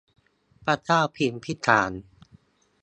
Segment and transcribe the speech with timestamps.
[0.65, 1.91] พระเจ้าพิมพิสาร